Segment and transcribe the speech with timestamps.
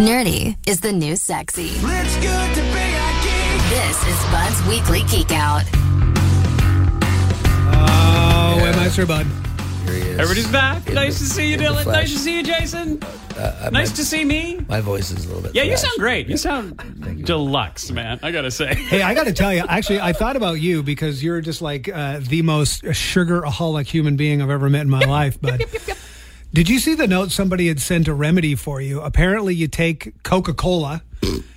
[0.00, 1.72] Nerdy is the new sexy.
[1.74, 3.60] It's good to be a geek.
[3.68, 5.62] This is Bud's Weekly Geek Out.
[7.74, 9.26] Oh, am I Sir Bud?
[9.84, 10.18] Here he is.
[10.18, 10.86] Everybody's back.
[10.88, 11.84] In nice the- to see you, Dylan.
[11.84, 12.98] Nice to see you, Jason.
[13.36, 14.64] Uh, nice my, to see me.
[14.70, 15.54] My voice is a little bit.
[15.54, 16.28] Yeah, you sound great.
[16.28, 16.80] You sound
[17.26, 18.20] deluxe, man.
[18.22, 18.74] I gotta say.
[18.90, 21.88] Hey, I got to tell you, actually, I thought about you because you're just like
[21.88, 25.38] uh, the most sugaraholic human being I've ever met in my life.
[25.40, 25.60] But
[26.52, 29.00] did you see the note somebody had sent a remedy for you?
[29.00, 31.02] Apparently, you take Coca Cola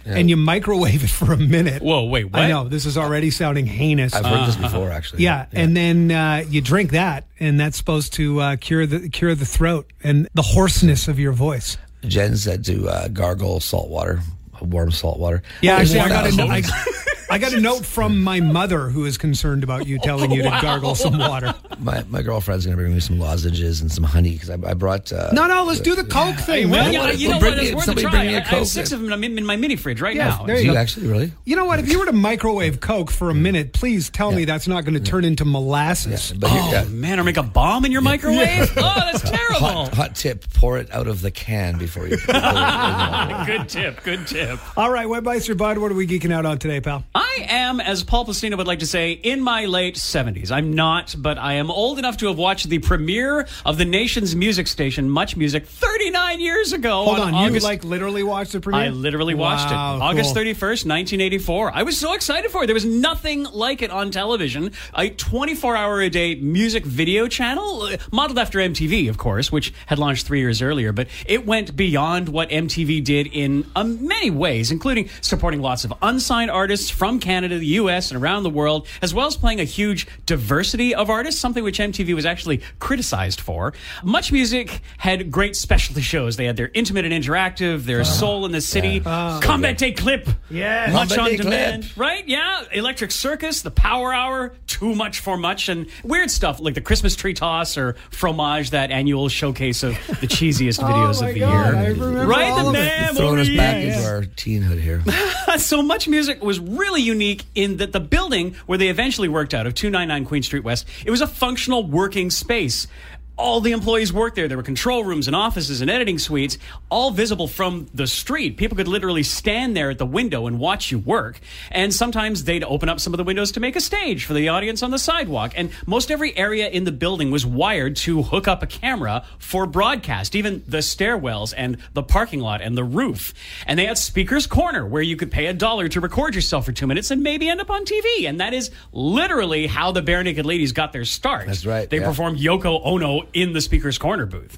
[0.05, 1.81] and you microwave it for a minute.
[1.81, 2.41] Whoa, wait, what?
[2.41, 4.13] I know this is already sounding heinous.
[4.13, 5.23] I've heard this before, actually.
[5.23, 9.33] yeah, and then uh, you drink that, and that's supposed to uh, cure the cure
[9.35, 11.77] the throat and the hoarseness of your voice.
[12.05, 14.19] Jen said to uh, gargle salt water,
[14.61, 15.41] warm salt water.
[15.61, 16.88] Yeah, actually, I got a Warm no- salt.
[16.97, 20.43] I, I got a note from my mother who is concerned about you telling you
[20.43, 21.55] to gargle some water.
[21.79, 25.11] My my girlfriend's gonna bring me some lozenges and some honey because I, I brought.
[25.11, 26.69] Uh, No, no, let's do the Coke thing.
[26.69, 26.93] Well, man.
[26.93, 27.61] yeah, what- you know bring what?
[27.63, 28.11] me- It's worth a somebody try.
[28.11, 29.99] bring me a I, I have six of them in my, in my mini fridge
[30.01, 30.45] right Yeah, now.
[30.45, 30.79] there Do you you go.
[30.79, 31.31] actually really?
[31.45, 31.79] You know what?
[31.79, 34.93] If you were to microwave Coke for a minute, please tell me that's not going
[34.93, 36.33] to turn into molasses.
[36.38, 36.83] But here- Oh yeah.
[36.86, 38.71] man, or make a bomb in your microwave?
[38.77, 39.59] Oh, that's terrible.
[39.59, 42.17] Hot, hot tip: pour it out of the can before you.
[42.17, 44.03] Pour it in the Good tip.
[44.03, 44.59] Good tip.
[44.77, 47.03] All right, Webmeister Bud, what are we geeking out on today, pal?
[47.23, 50.52] I am, as Paul Plastino would like to say, in my late 70s.
[50.52, 54.35] I'm not, but I am old enough to have watched the premiere of the nation's
[54.35, 57.03] music station, Much Music, 39 years ago.
[57.05, 58.81] Hold on, August- you like literally watched the premiere?
[58.81, 60.02] I literally watched Wow, it.
[60.02, 61.71] August 31st, 1984.
[61.73, 62.67] I was so excited for it.
[62.67, 64.71] There was nothing like it on television.
[64.93, 69.73] A 24 hour a day music video channel, uh, modeled after MTV, of course, which
[69.85, 74.30] had launched three years earlier, but it went beyond what MTV did in um, many
[74.30, 78.88] ways, including supporting lots of unsigned artists from Canada, the US, and around the world,
[79.02, 83.39] as well as playing a huge diversity of artists, something which MTV was actually criticized
[83.42, 83.73] for.
[84.03, 86.36] Much Music had great specialty shows.
[86.38, 89.92] They had their intimate and interactive, their ah, Soul in the City, ah, Combat Day
[89.92, 90.94] Clip, Yes.
[90.94, 91.97] Much on Demand, Clip.
[91.97, 92.28] right?
[92.28, 96.82] Yeah, Electric Circus, the Power Hour, Too Much for Much, and weird stuff like the
[96.82, 101.33] Christmas Tree Toss or Fromage, that annual showcase of the cheesiest oh videos oh of
[101.33, 102.26] the God, year.
[102.26, 103.98] Right, the man Throwing us back yeah.
[103.98, 105.04] into our teenhood here.
[105.59, 109.67] so much music was really unique in that the building where they eventually worked out
[109.67, 112.87] of 299 Queen Street West, it was a functional working space.
[113.36, 114.48] All the employees worked there.
[114.48, 116.58] There were control rooms and offices and editing suites,
[116.89, 118.58] all visible from the street.
[118.58, 121.39] People could literally stand there at the window and watch you work.
[121.72, 124.49] And sometimes they'd open up some of the windows to make a stage for the
[124.49, 125.54] audience on the sidewalk.
[125.55, 129.66] And most every area in the building was wired to hook up a camera for
[129.66, 133.33] broadcast, even the stairwells and the parking lot and the roof.
[133.66, 136.72] And they had Speaker's Corner where you could pay a dollar to record yourself for
[136.72, 138.27] two minutes and maybe end up on TV.
[138.30, 141.48] And that is literally how the Barenaked Ladies got their start.
[141.48, 142.07] That's right, They yeah.
[142.07, 144.57] performed Yoko Ono in the Speaker's Corner booth.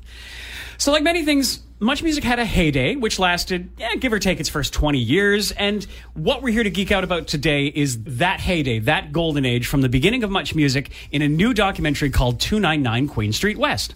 [0.78, 4.40] So, like many things, Much Music had a heyday, which lasted, yeah, give or take,
[4.40, 5.52] its first 20 years.
[5.52, 9.68] And what we're here to geek out about today is that heyday, that golden age
[9.68, 13.94] from the beginning of Much Music in a new documentary called 299 Queen Street West.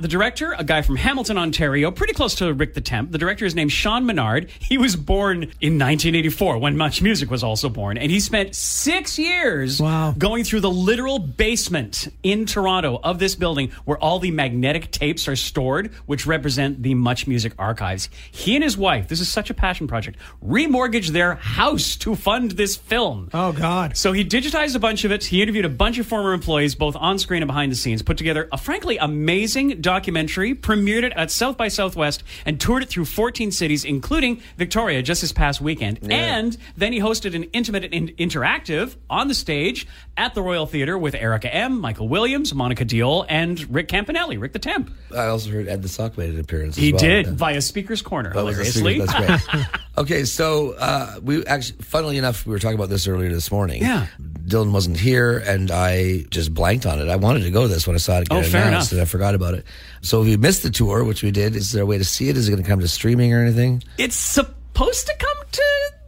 [0.00, 3.10] The director, a guy from Hamilton, Ontario, pretty close to Rick the Temp.
[3.10, 4.48] The director is named Sean Menard.
[4.60, 7.98] He was born in 1984 when Much Music was also born.
[7.98, 10.14] And he spent six years Wow.
[10.16, 15.26] going through the literal basement in Toronto of this building where all the magnetic tapes
[15.28, 18.08] are stored, which represent the Much Music archives.
[18.30, 22.52] He and his wife, this is such a passion project, remortgaged their house to fund
[22.52, 23.30] this film.
[23.34, 23.96] Oh, God.
[23.96, 25.24] So he digitized a bunch of it.
[25.24, 28.16] He interviewed a bunch of former employees, both on screen and behind the scenes, put
[28.18, 33.06] together a frankly amazing documentary, premiered it at South by Southwest, and toured it through
[33.06, 35.98] 14 cities, including Victoria just this past weekend.
[36.10, 39.86] And then he hosted an intimate and interactive on the stage
[40.16, 44.52] at the Royal Theatre with Erica M., Michael Williams, Monika Deol, and Rick Campanelli, Rick
[44.52, 44.92] the Temp.
[45.14, 46.76] I also heard Ed the Sock made an appearance.
[46.76, 47.00] as He well.
[47.08, 47.32] Did Yeah.
[47.32, 49.00] via Speaker's Corner, That hilariously.
[49.00, 49.06] secret.
[49.26, 49.66] That's great.
[49.98, 53.82] okay, so uh, we actually, funnily enough, we were talking about this earlier this morning.
[53.82, 54.06] Yeah.
[54.46, 57.08] Dylan wasn't here, and I just blanked on it.
[57.08, 59.00] I wanted to go to this when I saw it get Oh, fair announced, enough.
[59.00, 59.64] and I forgot about it.
[60.00, 62.28] So if you missed the tour, which we did, is there a way to see
[62.28, 62.36] it?
[62.36, 63.82] Is it going to come to streaming or anything?
[63.98, 65.62] It's supposed to come to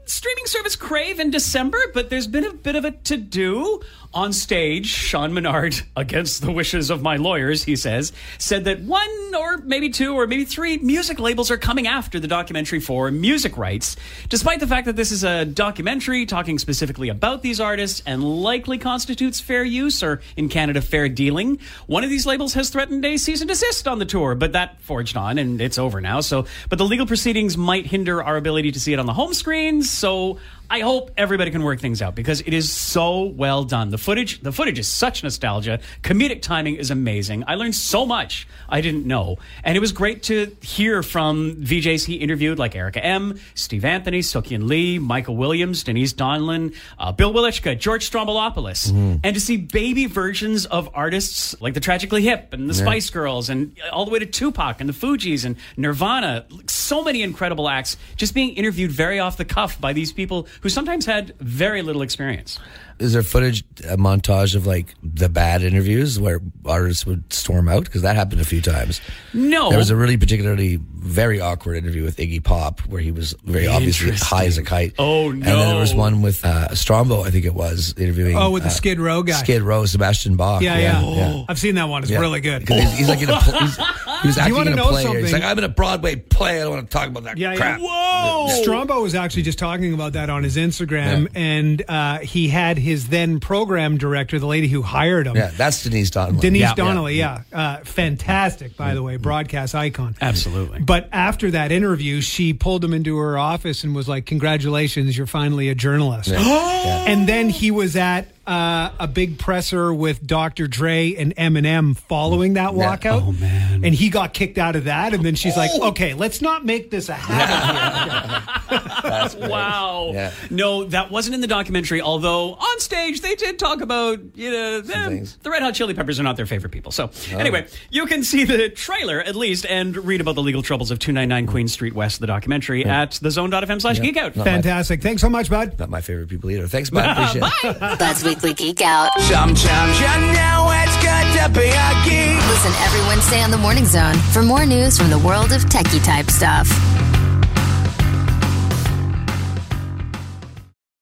[0.07, 3.81] streaming service Crave in December, but there's been a bit of a to do
[4.13, 4.87] on stage.
[4.87, 9.91] Sean Menard, against the wishes of my lawyers, he says, said that one or maybe
[9.91, 13.97] two or maybe three music labels are coming after the documentary for music rights,
[14.29, 18.79] despite the fact that this is a documentary talking specifically about these artists and likely
[18.79, 21.59] constitutes fair use or in Canada fair dealing.
[21.87, 24.81] One of these labels has threatened a cease and desist on the tour, but that
[24.81, 26.21] forged on and it's over now.
[26.21, 29.35] So, but the legal proceedings might hinder our ability to see it on the home
[29.35, 29.91] screens.
[29.91, 30.39] So
[30.71, 33.91] I hope everybody can work things out because it is so well done.
[33.91, 35.81] The footage, the footage is such nostalgia.
[36.03, 37.43] Comedic timing is amazing.
[37.49, 42.07] I learned so much I didn't know, and it was great to hear from VJs
[42.07, 47.33] he interviewed like Erica M, Steve Anthony, Sook-Yin Lee, Michael Williams, Denise Donlon, uh, Bill
[47.33, 48.91] Welychka, George Stroumboulopoulos,
[49.25, 53.51] and to see baby versions of artists like the Tragically Hip and the Spice Girls,
[53.51, 56.47] and all the way to Tupac and the Fugees and Nirvana.
[56.69, 60.69] So many incredible acts just being interviewed very off the cuff by these people who
[60.69, 62.59] sometimes had very little experience.
[63.01, 67.85] Is there footage, a montage of like the bad interviews where artists would storm out?
[67.85, 69.01] Because that happened a few times.
[69.33, 69.71] No.
[69.71, 73.67] There was a really particularly very awkward interview with Iggy Pop where he was very
[73.67, 74.95] obviously high as a kite.
[74.99, 75.33] Oh, no.
[75.33, 78.37] And then there was one with uh, Strombo, I think it was, interviewing.
[78.37, 79.33] Oh, with the uh, Skid Row guy.
[79.33, 80.61] Skid Row, Sebastian Bach.
[80.61, 81.45] Yeah, yeah.
[81.49, 82.03] I've seen that one.
[82.03, 82.19] It's Yeah.
[82.21, 82.69] really good.
[82.69, 85.07] He's, he's like in a pl- he's, he was acting in a know play.
[85.23, 86.57] He's like, I'm in a Broadway play.
[86.61, 87.81] I don't want to talk about that Yeah, crap.
[87.81, 87.87] yeah.
[87.87, 88.63] Whoa!
[88.63, 92.90] Strombo was actually just talking about that on his Instagram, and uh, he had his
[93.09, 96.41] then program director, the lady who hired him, Yeah, that's Denise Donlon.
[96.41, 96.75] Denise Yeah.
[96.75, 97.17] Donlon.
[97.17, 100.17] Yeah, Uh, fantastic, by the way, broadcast icon.
[100.21, 100.81] Absolutely.
[100.81, 105.27] But after that interview, she pulled him into her office and was like, "Congratulations, you're
[105.27, 106.31] finally a journalist."
[106.81, 110.67] And then he was at uh, a big presser with Dr.
[110.67, 112.97] Dre and Eminem following that Yeah.
[112.97, 113.23] walkout.
[113.29, 113.85] Oh, man.
[113.85, 115.15] And he got kicked out of that.
[115.15, 118.43] And then she's like, "Okay, let's not make this a habit."
[119.03, 119.35] That's.
[119.37, 120.11] Wow.
[120.13, 120.33] Yeah.
[120.51, 124.83] No, that wasn't in the documentary, although on stage they did talk about, you know,
[124.83, 125.37] things.
[125.39, 125.41] Oh.
[125.45, 126.93] the Red Hot Chili Peppers are not their favorite people.
[126.93, 130.91] So, anyway, you can see the trailer at least and read about the legal troubles
[130.91, 134.35] of 299 Queen Street West, the documentary, at thezone.fm slash geek out.
[134.35, 135.03] Fantastic.
[135.03, 135.79] Thanks so much, bud.
[135.79, 136.67] Not my favorite people either.
[136.67, 137.09] Thanks, bud.
[137.11, 137.99] Appreciate it.
[137.99, 139.11] Bud's Geek Out.
[139.21, 142.37] Sometimes you know it's good to be a geek.
[142.49, 146.03] Listen every Wednesday on the Morning Zone for more news from the world of techie
[146.03, 146.67] type stuff.